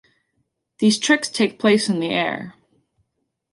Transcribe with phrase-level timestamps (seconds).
[0.79, 2.55] These tricks take place in the air.